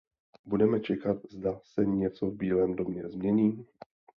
Budeme 0.45 0.79
čekat, 0.79 1.17
zda 1.29 1.59
se 1.63 1.85
něco 1.85 2.27
v 2.27 2.33
Bílém 2.37 2.75
domě 2.75 3.09
změní? 3.09 3.65